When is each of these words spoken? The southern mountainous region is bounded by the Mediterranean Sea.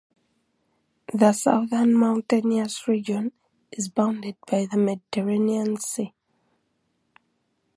The 1.13 1.31
southern 1.31 1.93
mountainous 1.93 2.87
region 2.87 3.33
is 3.71 3.87
bounded 3.87 4.35
by 4.49 4.65
the 4.65 4.75
Mediterranean 4.75 5.77
Sea. 5.79 6.15